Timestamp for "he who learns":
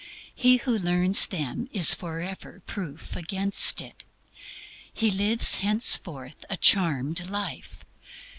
0.33-1.27